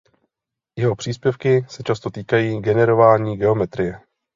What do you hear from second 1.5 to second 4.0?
se často týkají generování geometrie.